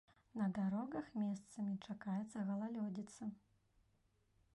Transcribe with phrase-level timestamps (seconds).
[0.39, 3.29] На дарогах месцамі чакаецца галалёдзіца.